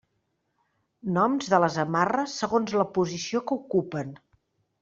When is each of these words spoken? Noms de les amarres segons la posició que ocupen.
Noms 1.17 1.51
de 1.51 1.59
les 1.65 1.77
amarres 1.85 2.39
segons 2.45 2.75
la 2.83 2.89
posició 2.99 3.47
que 3.51 3.63
ocupen. 3.63 4.15